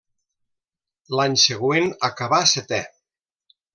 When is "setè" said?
2.53-2.81